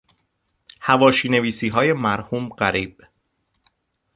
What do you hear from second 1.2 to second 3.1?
نویسیهای مرحوم قریب